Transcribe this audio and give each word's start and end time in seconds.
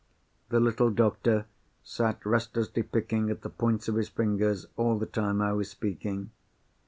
The 0.49 0.59
little 0.59 0.89
doctor 0.89 1.45
sat 1.83 2.25
restlessly 2.25 2.81
picking 2.81 3.29
at 3.29 3.41
the 3.43 3.51
points 3.51 3.87
of 3.87 3.93
his 3.93 4.09
fingers 4.09 4.65
all 4.75 4.97
the 4.97 5.05
time 5.05 5.43
I 5.43 5.53
was 5.53 5.69
speaking. 5.69 6.31